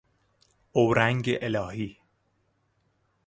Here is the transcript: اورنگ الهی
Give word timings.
اورنگ 0.71 1.37
الهی 1.41 1.97